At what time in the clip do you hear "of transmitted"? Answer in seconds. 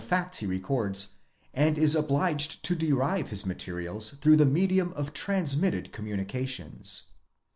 4.93-5.93